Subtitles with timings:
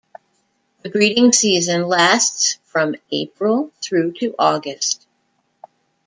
[0.81, 5.05] The breeding season lasts from April through to August.